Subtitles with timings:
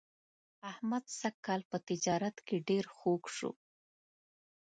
[0.71, 3.51] احمد سږ کال په تجارت کې ډېر خوږ شو.